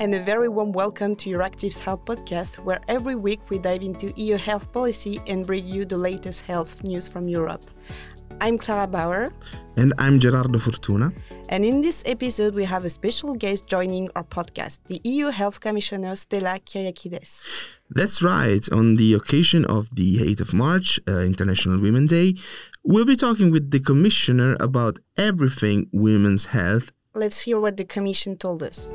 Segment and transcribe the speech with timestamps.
[0.00, 4.14] and a very warm welcome to Euractiv's Health Podcast, where every week we dive into
[4.16, 7.66] EU health policy and bring you the latest health news from Europe.
[8.40, 9.30] I'm Clara Bauer.
[9.76, 11.12] And I'm Gerardo Fortuna.
[11.50, 15.60] And in this episode, we have a special guest joining our podcast, the EU Health
[15.60, 17.44] Commissioner Stella Kyriakides.
[17.90, 18.66] That's right.
[18.72, 22.36] On the occasion of the 8th of March, uh, International Women's Day,
[22.82, 26.90] we'll be talking with the Commissioner about everything women's health.
[27.12, 28.90] Let's hear what the Commission told us.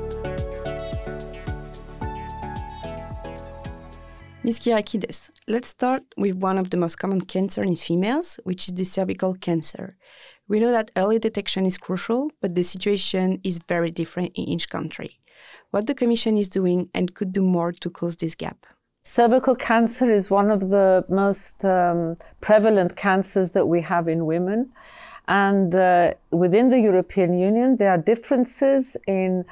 [4.46, 4.60] Ms.
[4.60, 8.84] Kyriakides, let's start with one of the most common cancers in females, which is the
[8.84, 9.90] cervical cancer.
[10.46, 14.70] We know that early detection is crucial, but the situation is very different in each
[14.70, 15.18] country.
[15.72, 18.66] What the Commission is doing and could do more to close this gap.
[19.02, 24.70] Cervical cancer is one of the most um, prevalent cancers that we have in women.
[25.26, 29.44] And uh, within the European Union, there are differences in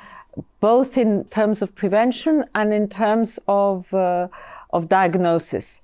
[0.61, 4.29] both in terms of prevention and in terms of uh,
[4.75, 5.81] of diagnosis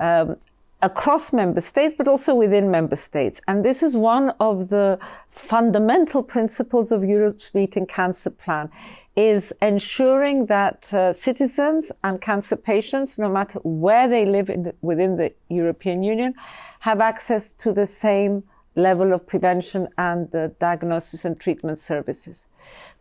[0.00, 0.36] um,
[0.80, 3.40] across member states, but also within member states.
[3.48, 4.98] And this is one of the
[5.30, 8.70] fundamental principles of Europe's Beating Cancer Plan
[9.16, 15.16] is ensuring that uh, citizens and cancer patients, no matter where they live the, within
[15.16, 16.32] the European Union,
[16.80, 18.44] have access to the same
[18.76, 22.46] level of prevention and uh, diagnosis and treatment services.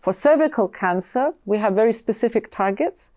[0.02, 3.12] For cervical cancer, we have very specific targets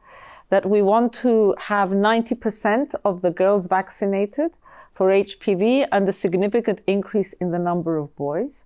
[0.50, 4.50] that we want to have 90% of the girls vaccinated
[4.92, 8.64] for HPV and a significant increase in the number of boys.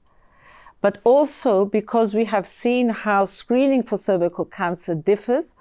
[0.80, 5.54] But also because we have seen how screening for cervical cancer differs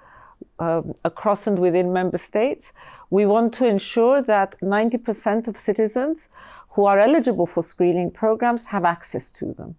[0.58, 2.72] um, across and within member states,
[3.10, 6.28] we want to ensure that 90% of citizens
[6.70, 9.76] who are eligible for screening programs have access to them.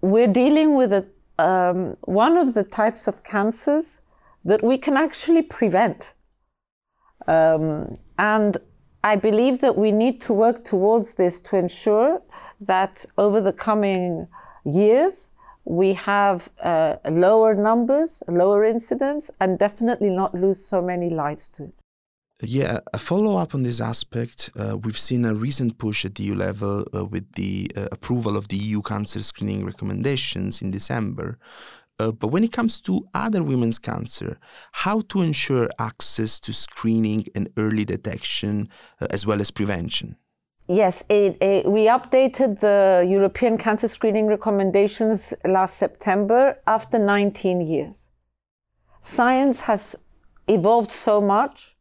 [0.00, 1.06] We're dealing with a,
[1.38, 4.00] um, one of the types of cancers
[4.44, 6.12] that we can actually prevent.
[7.26, 8.56] Um, and
[9.04, 12.22] I believe that we need to work towards this to ensure
[12.60, 14.28] that over the coming
[14.64, 15.30] years,
[15.64, 21.64] we have uh, lower numbers, lower incidents, and definitely not lose so many lives to
[21.64, 21.74] it.
[22.40, 24.50] Yeah, a follow up on this aspect.
[24.56, 28.36] Uh, we've seen a recent push at the EU level uh, with the uh, approval
[28.36, 31.38] of the EU cancer screening recommendations in December.
[31.98, 34.38] Uh, but when it comes to other women's cancer,
[34.72, 38.68] how to ensure access to screening and early detection
[39.00, 40.16] uh, as well as prevention?
[40.68, 48.06] Yes, it, it, we updated the European cancer screening recommendations last September after 19 years.
[49.00, 49.96] Science has
[50.46, 51.76] evolved so much,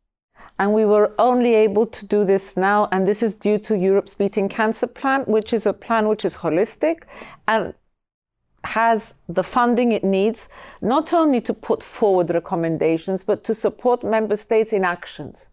[0.58, 4.14] and we were only able to do this now, and this is due to Europe's
[4.14, 7.04] Beating Cancer Plan, which is a plan which is holistic
[7.48, 7.74] and
[8.64, 10.50] has the funding it needs,
[10.82, 15.50] not only to put forward recommendations, but to support member states in actions.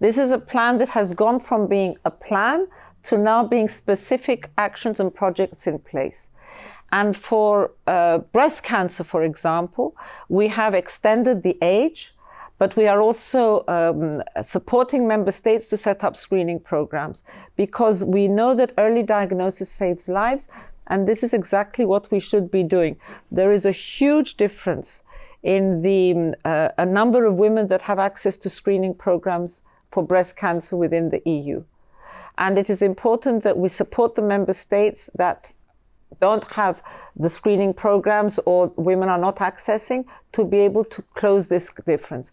[0.00, 2.66] This is a plan that has gone from being a plan
[3.04, 6.28] to now being specific actions and projects in place.
[6.90, 9.96] And for uh, breast cancer, for example,
[10.28, 12.14] we have extended the age,
[12.58, 17.24] but we are also um, supporting member states to set up screening programs
[17.56, 20.48] because we know that early diagnosis saves lives,
[20.86, 22.96] and this is exactly what we should be doing.
[23.30, 25.02] There is a huge difference
[25.42, 30.36] in the uh, a number of women that have access to screening programs for breast
[30.36, 31.64] cancer within the EU.
[32.38, 35.52] And it is important that we support the member states that
[36.20, 36.82] don't have
[37.16, 42.30] the screening programs or women are not accessing to be able to close this difference.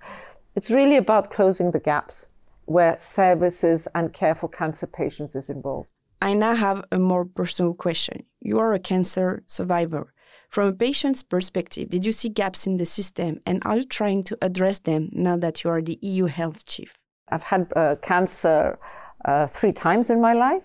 [0.56, 2.28] It's really about closing the gaps
[2.66, 5.90] where services and care for cancer patients is involved.
[6.22, 8.26] I now have a more personal question.
[8.42, 10.14] You are a cancer survivor.
[10.50, 14.24] From a patient's perspective, did you see gaps in the system and are you trying
[14.24, 16.98] to address them now that you are the EU health chief?
[17.30, 18.78] I've had uh, cancer
[19.24, 20.64] uh, three times in my life.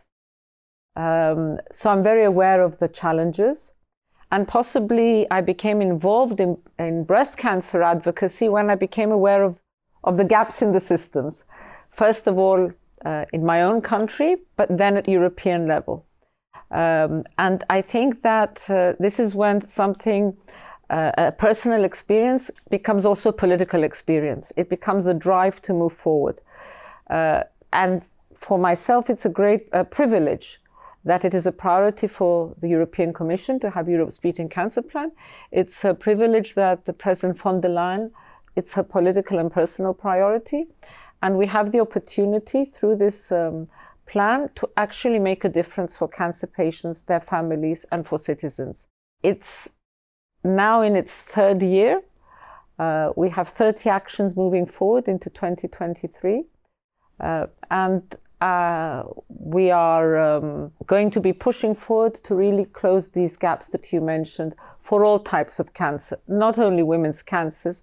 [0.97, 3.73] Um, so I'm very aware of the challenges.
[4.33, 9.61] And possibly I became involved in, in breast cancer advocacy when I became aware of,
[10.03, 11.45] of the gaps in the systems.
[11.93, 12.73] First of all,
[13.05, 16.07] uh, in my own country, but then at European level.
[16.71, 20.37] Um, and I think that uh, this is when something,
[20.91, 24.53] uh, a personal experience, becomes also a political experience.
[24.57, 26.41] It becomes a drive to move forward.
[27.11, 27.43] Uh,
[27.73, 28.03] and
[28.35, 30.61] for myself, it's a great uh, privilege
[31.05, 35.13] that it is a priority for the European Commission to have Europe's Beating Cancer Plan.
[35.53, 38.11] It's a privilege that the President von der Leyen,
[38.57, 40.67] it's her political and personal priority.
[41.25, 43.67] And we have the opportunity through this um,
[44.07, 48.87] plan to actually make a difference for cancer patients, their families, and for citizens.
[49.23, 49.71] It's
[50.45, 52.03] now in its third year.
[52.79, 56.45] Uh, we have 30 actions moving forward into 2023.
[57.21, 63.39] Uh, and uh, we are um, going to be pushing forward to really close these
[63.39, 67.81] gaps that you mentioned for all types of cancer, not only women's cancers,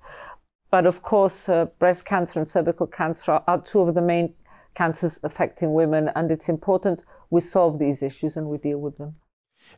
[0.72, 4.34] but of course, uh, breast cancer and cervical cancer are, two of the main
[4.74, 9.16] cancers affecting women, and it's important we solve these issues and we deal with them.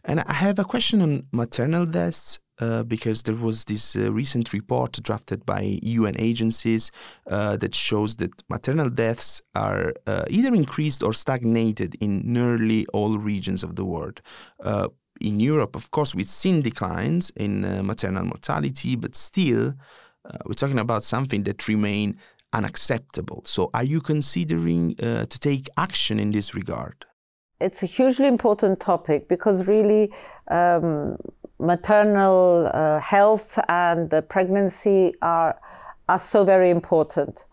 [0.06, 2.40] And I have a question on maternal deaths.
[2.60, 6.92] Uh, because there was this uh, recent report drafted by UN agencies
[7.26, 13.18] uh, that shows that maternal deaths are uh, either increased or stagnated in nearly all
[13.18, 14.22] regions of the world.
[14.64, 14.88] Uh,
[15.20, 19.74] in Europe, of course, we've seen declines in uh, maternal mortality, but still,
[20.46, 22.18] we're talking about something that remain
[22.54, 23.42] unacceptable.
[23.46, 27.06] So, are you considering to take action in this regard?
[27.60, 30.12] It's a hugely important topic because really
[30.50, 31.18] um,
[31.60, 35.60] maternal uh, health and pregnancy are
[36.10, 37.46] are so very important,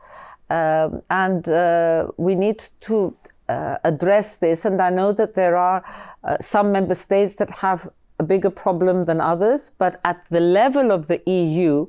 [0.51, 3.17] um, and uh, we need to
[3.49, 4.65] uh, address this.
[4.65, 5.85] And I know that there are
[6.25, 7.89] uh, some member states that have
[8.21, 11.87] a bigger problem than others, but at the level of the EU,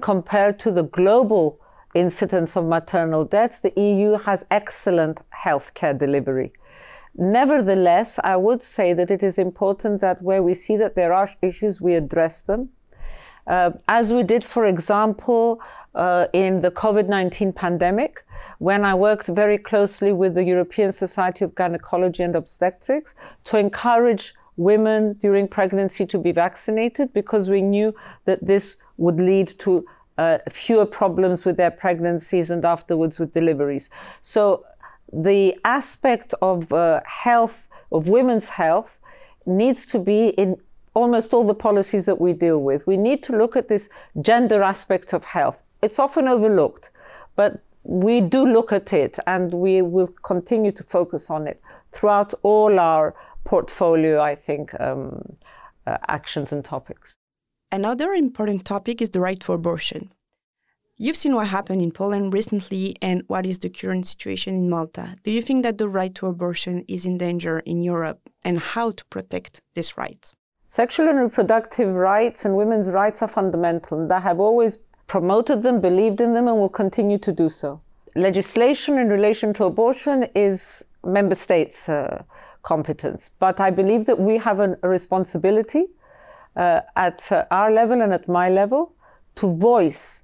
[0.00, 1.60] compared to the global
[1.94, 6.52] incidence of maternal deaths, the EU has excellent healthcare delivery.
[7.14, 11.30] Nevertheless, I would say that it is important that where we see that there are
[11.42, 12.70] issues, we address them.
[13.46, 15.60] Uh, as we did, for example,
[15.94, 18.24] uh, in the COVID 19 pandemic,
[18.58, 23.14] when I worked very closely with the European Society of Gynecology and Obstetrics
[23.44, 27.94] to encourage women during pregnancy to be vaccinated because we knew
[28.26, 29.86] that this would lead to
[30.18, 33.88] uh, fewer problems with their pregnancies and afterwards with deliveries.
[34.20, 34.64] So
[35.12, 38.98] the aspect of uh, health, of women's health,
[39.46, 40.56] needs to be in
[40.92, 42.86] almost all the policies that we deal with.
[42.86, 43.88] We need to look at this
[44.20, 45.62] gender aspect of health.
[45.80, 46.90] It's often overlooked,
[47.36, 51.62] but we do look at it and we will continue to focus on it
[51.92, 53.14] throughout all our
[53.48, 55.36] portfolio, I think, um,
[55.86, 57.14] uh, actions and topics.
[57.72, 60.12] Another important topic is the right to abortion.
[60.98, 65.06] You've seen what happened in Poland recently and what is the current situation in Malta.
[65.22, 68.90] Do you think that the right to abortion is in danger in Europe and how
[68.90, 70.22] to protect this right?
[70.66, 74.72] Sexual and reproductive rights and women's rights are fundamental, and I have always
[75.06, 77.80] promoted them, believed in them, and will continue to do so.
[78.14, 82.24] Legislation in relation to abortion is member states' uh,
[82.72, 85.84] competence, but I believe that we have an, a responsibility
[86.56, 88.92] uh, at uh, our level and at my level
[89.36, 90.22] to voice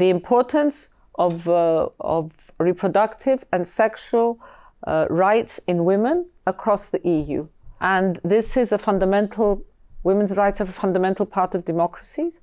[0.00, 0.76] the importance
[1.14, 4.38] of, uh, of reproductive and sexual
[4.86, 7.46] uh, rights in women across the EU.
[7.80, 9.62] And this is a fundamental,
[10.02, 12.40] women's rights are a fundamental part of democracies.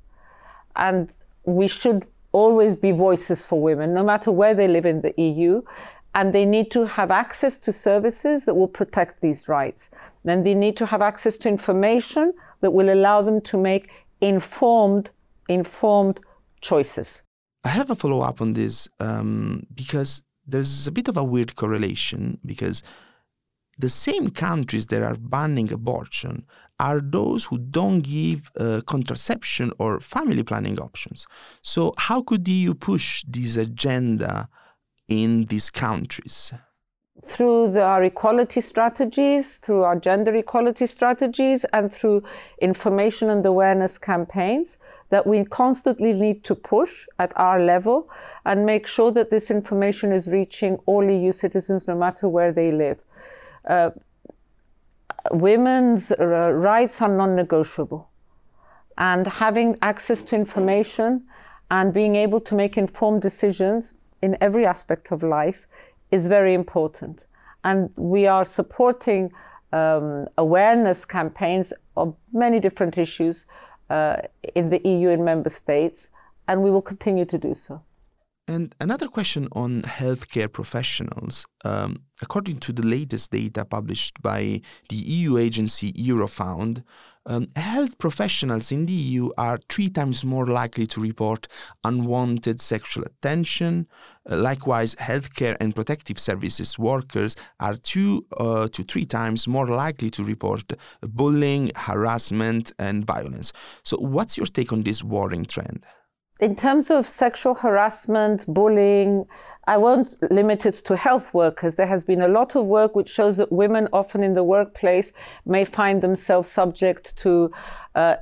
[0.75, 1.10] And
[1.44, 5.62] we should always be voices for women, no matter where they live in the EU.
[6.15, 9.89] And they need to have access to services that will protect these rights.
[10.24, 13.89] Then they need to have access to information that will allow them to make
[14.21, 15.10] informed,
[15.50, 16.19] informed
[16.62, 17.24] choices.
[17.63, 21.56] I have a follow up on this um, because there's a bit of a weird
[21.56, 22.83] correlation because
[23.77, 26.46] the same countries that are banning abortion
[26.79, 31.25] are those who don't give uh, contraception or family planning options.
[31.62, 34.50] So, how could the EU push this agenda
[35.07, 36.53] in these countries?
[37.25, 42.24] Through the, our equality strategies, through our gender equality strategies, and through
[42.60, 44.77] information and awareness campaigns
[45.10, 48.10] that we constantly need to push at our level
[48.45, 52.72] and make sure that this information is reaching all EU citizens no matter where they
[52.72, 53.00] live.
[53.69, 53.91] Uh,
[55.31, 58.10] women's uh, rights are non negotiable.
[58.98, 61.25] And having access to information
[61.72, 63.93] and being able to make informed decisions
[64.24, 65.68] in every aspect of life
[66.12, 67.20] is very important.
[67.63, 69.32] And we are supporting
[69.74, 73.46] um, awareness campaigns of many different issues
[73.89, 74.18] uh,
[74.56, 76.10] in the EU and member states,
[76.48, 77.82] and we will continue to do so.
[78.48, 81.46] And another question on healthcare professionals.
[81.63, 86.84] Um, according to the latest data published by the EU agency Eurofound,
[87.25, 91.48] um, health professionals in the EU are three times more likely to report
[91.84, 93.88] unwanted sexual attention.
[94.30, 100.10] Uh, likewise, healthcare and protective services workers are two uh, to three times more likely
[100.10, 103.53] to report bullying, harassment, and violence.
[103.84, 105.86] So, what's your take on this worrying trend?
[106.44, 109.26] In terms of sexual harassment, bullying,
[109.66, 111.76] I won't limit it to health workers.
[111.76, 115.14] There has been a lot of work which shows that women, often in the workplace,
[115.46, 117.50] may find themselves subject to
[117.96, 118.18] uh,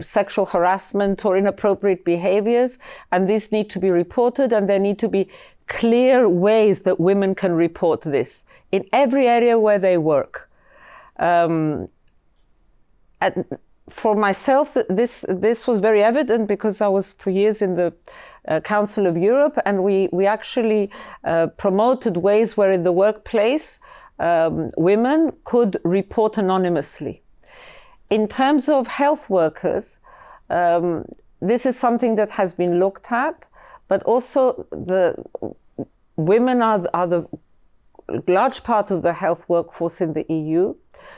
[0.00, 2.78] sexual harassment or inappropriate behaviors,
[3.12, 5.28] and these need to be reported, and there need to be
[5.66, 10.48] clear ways that women can report this in every area where they work.
[11.18, 11.90] Um,
[13.88, 17.92] for myself, this this was very evident because I was for years in the
[18.48, 20.90] uh, Council of Europe, and we we actually
[21.24, 23.78] uh, promoted ways where in the workplace
[24.18, 27.22] um, women could report anonymously.
[28.10, 29.98] In terms of health workers,
[30.50, 31.04] um,
[31.40, 33.46] this is something that has been looked at,
[33.88, 35.14] but also the
[36.16, 37.26] women are, are the
[38.28, 40.74] large part of the health workforce in the EU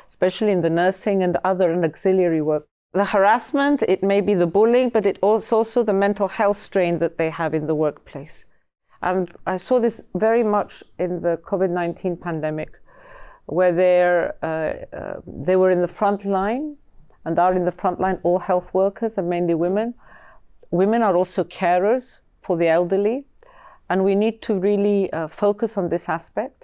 [0.07, 2.67] especially in the nursing and other and auxiliary work.
[2.93, 7.19] The harassment, it may be the bullying, but it also the mental health strain that
[7.19, 8.47] they have in the workplace.
[9.03, 12.81] And I saw this very much in the COVID 19 pandemic,
[13.47, 16.77] where uh, uh, they were in the front line
[17.25, 19.95] and are in the front line all health workers and mainly women.
[20.71, 23.27] Women are also carers for the elderly,
[23.91, 26.58] and we need to really uh, focus on this aspect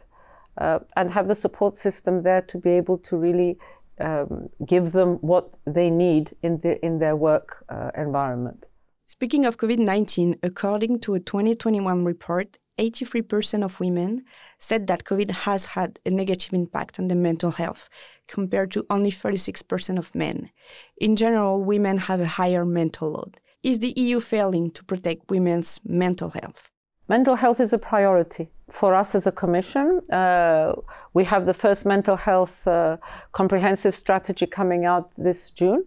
[0.59, 3.59] uh, and have the support system there to be able to really
[4.01, 8.65] um, give them what they need in, the, in their work uh, environment.
[9.07, 14.25] Speaking of COVID 19, according to a 2021 report, 83% of women
[14.59, 17.89] said that COVID has had a negative impact on their mental health,
[18.27, 20.51] compared to only 36% of men.
[20.97, 23.39] In general, women have a higher mental load.
[23.63, 26.71] Is the EU failing to protect women's mental health?
[27.09, 30.01] Mental health is a priority for us as a commission.
[30.11, 30.73] Uh,
[31.13, 32.97] we have the first mental health uh,
[33.33, 35.85] comprehensive strategy coming out this June,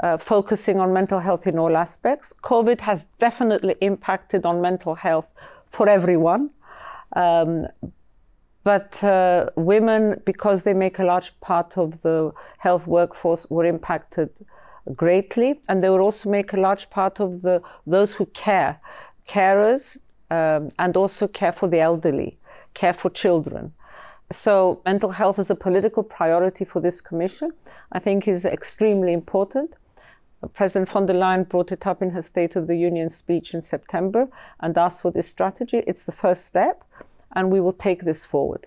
[0.00, 2.32] uh, focusing on mental health in all aspects.
[2.42, 5.30] COVID has definitely impacted on mental health
[5.70, 6.50] for everyone.
[7.14, 7.68] Um,
[8.64, 14.30] but uh, women, because they make a large part of the health workforce, were impacted
[14.96, 18.80] greatly, and they will also make a large part of the those who care,
[19.28, 19.96] carers,
[20.30, 22.38] um, and also care for the elderly,
[22.74, 23.72] care for children.
[24.32, 27.52] So, mental health is a political priority for this commission.
[27.92, 29.76] I think is extremely important.
[30.52, 33.62] President von der Leyen brought it up in her State of the Union speech in
[33.62, 34.28] September
[34.60, 35.82] and asked for this strategy.
[35.86, 36.84] It's the first step,
[37.32, 38.66] and we will take this forward.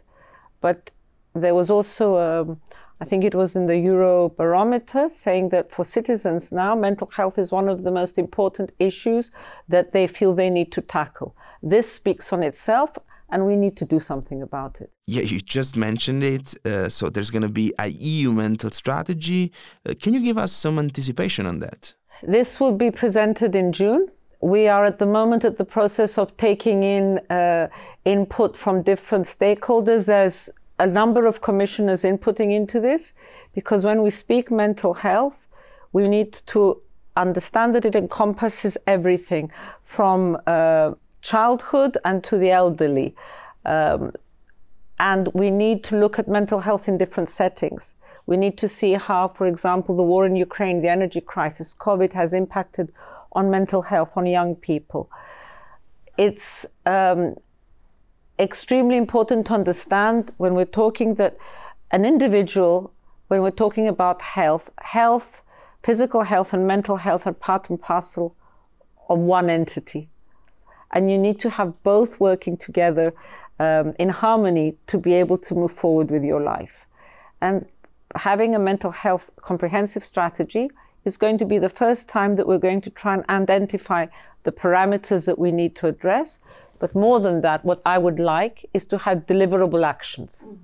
[0.62, 0.92] But
[1.34, 2.62] there was also um,
[3.00, 7.52] I think it was in the Eurobarometer saying that for citizens now, mental health is
[7.52, 9.32] one of the most important issues
[9.70, 11.36] that they feel they need to tackle.
[11.62, 12.98] This speaks on itself,
[13.30, 14.92] and we need to do something about it.
[15.06, 16.56] Yeah, you just mentioned it.
[16.66, 19.52] Uh, so there's going to be a EU mental strategy.
[19.86, 21.94] Uh, can you give us some anticipation on that?
[22.24, 24.08] This will be presented in June.
[24.40, 27.68] We are at the moment at the process of taking in uh,
[28.06, 30.06] input from different stakeholders.
[30.06, 30.50] There's
[30.80, 33.14] a number of commissioners inputting into this
[33.54, 35.48] because when we speak mental health,
[35.92, 36.82] we need to
[37.16, 39.52] understand that it encompasses everything
[39.84, 40.92] from uh,
[41.32, 43.16] childhood and to the elderly.
[43.66, 44.14] Um,
[45.00, 47.96] and we need to look at mental health in different settings.
[48.26, 52.14] We need to see how, for example, the war in Ukraine, the energy crisis, COVID
[52.14, 52.92] has impacted
[53.34, 55.10] on mental health, on young people.
[56.18, 57.36] It's um,
[58.40, 61.38] extremely important to understand when we're talking that
[61.92, 62.94] an individual,
[63.28, 65.30] when we're talking about health, health,
[65.84, 68.36] physical health, and mental health are part and parcel
[69.10, 70.10] of one entity.
[70.92, 73.14] And you need to have both working together
[73.60, 76.86] um, in harmony to be able to move forward with your life.
[77.42, 77.66] And
[78.16, 80.70] having a mental health comprehensive strategy
[81.06, 84.08] is going to be the first time that we're going to try and identify
[84.44, 86.40] the parameters that we need to address
[86.80, 90.44] but more than that, what I would like is to have deliverable actions.
[90.46, 90.58] Mm.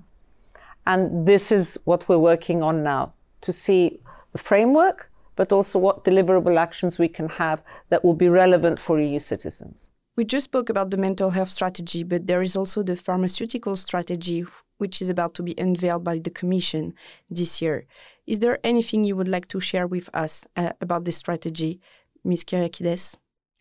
[0.86, 4.00] And this is what we're working on now to see
[4.32, 9.00] the framework, but also what deliverable actions we can have that will be relevant for
[9.00, 9.88] EU citizens.
[10.16, 14.44] We just spoke about the mental health strategy, but there is also the pharmaceutical strategy,
[14.78, 16.94] which is about to be unveiled by the Commission
[17.28, 17.86] this year.
[18.26, 21.80] Is there anything you would like to share with us uh, about this strategy,
[22.24, 22.44] Ms.
[22.44, 23.16] Kyriakides?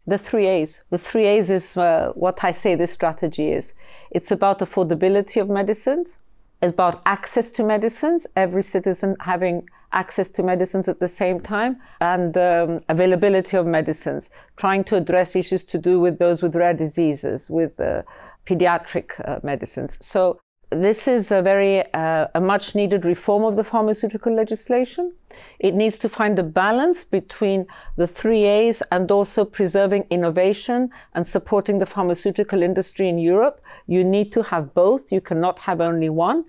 [0.06, 0.82] the three A's.
[0.90, 3.74] The three A's is uh, what I say this strategy is.
[4.12, 6.18] It's about affordability of medicines.
[6.62, 11.78] It's about access to medicines, every citizen having access to medicines at the same time,
[12.02, 16.74] and um, availability of medicines, trying to address issues to do with those with rare
[16.74, 18.02] diseases, with uh,
[18.46, 19.98] pediatric uh, medicines.
[20.02, 25.14] So this is a very uh, a much needed reform of the pharmaceutical legislation.
[25.60, 31.28] It needs to find a balance between the three A's and also preserving innovation and
[31.28, 33.62] supporting the pharmaceutical industry in Europe.
[33.88, 35.12] You need to have both.
[35.12, 36.46] You cannot have only one.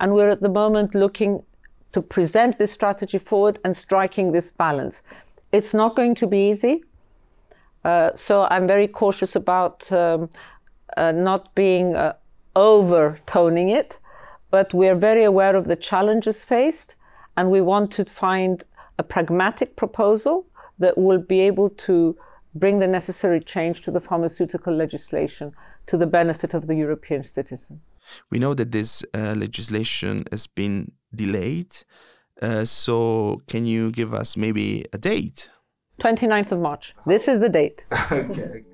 [0.00, 1.42] And we're at the moment looking
[1.94, 5.00] to present this strategy forward and striking this balance.
[5.52, 6.82] It's not going to be easy.
[7.84, 10.28] Uh, so I'm very cautious about um,
[10.96, 12.14] uh, not being uh,
[12.56, 13.98] overtoning it,
[14.50, 16.96] but we're very aware of the challenges faced,
[17.36, 18.64] and we want to find
[18.98, 20.46] a pragmatic proposal
[20.80, 22.16] that will be able to
[22.56, 25.52] bring the necessary change to the pharmaceutical legislation
[25.86, 27.80] to the benefit of the European citizen.
[28.30, 31.74] We know that this uh, legislation has been delayed.
[32.42, 35.50] Uh, so, can you give us maybe a date?
[36.00, 36.94] 29th of March.
[37.06, 37.82] This is the date.
[38.12, 38.64] okay.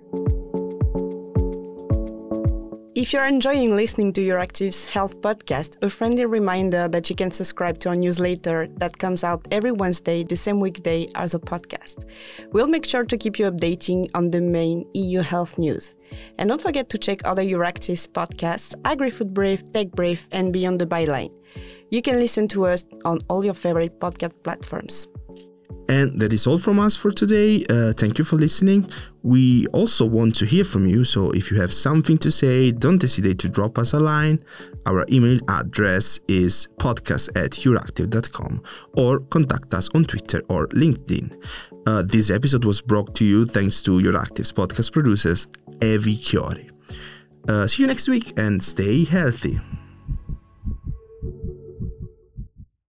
[3.00, 7.78] If you're enjoying listening to Euractiv's Health podcast, a friendly reminder that you can subscribe
[7.78, 12.04] to our newsletter that comes out every Wednesday, the same weekday as a podcast.
[12.52, 15.94] We'll make sure to keep you updating on the main EU health news.
[16.36, 20.86] And don't forget to check other Euractiv's podcasts, AgriFood Brief, Tech Brief, and Beyond the
[20.86, 21.30] Byline.
[21.90, 25.08] You can listen to us on all your favorite podcast platforms.
[25.88, 27.64] And that is all from us for today.
[27.68, 28.88] Uh, thank you for listening.
[29.24, 33.02] We also want to hear from you, so if you have something to say, don't
[33.02, 34.38] hesitate to drop us a line.
[34.86, 38.62] Our email address is podcast at euractiv.com
[38.94, 41.34] or contact us on Twitter or LinkedIn.
[41.86, 45.48] Uh, this episode was brought to you thanks to Euractiv's podcast producers,
[45.80, 46.70] Evi Kiorri.
[47.48, 49.58] Uh, see you next week and stay healthy.